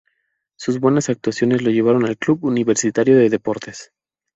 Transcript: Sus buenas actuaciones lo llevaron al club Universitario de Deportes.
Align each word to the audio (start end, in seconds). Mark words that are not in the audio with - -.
Sus 0.57 0.79
buenas 0.79 1.09
actuaciones 1.11 1.61
lo 1.61 1.69
llevaron 1.69 2.07
al 2.07 2.17
club 2.17 2.43
Universitario 2.45 3.15
de 3.19 3.29
Deportes. 3.29 3.91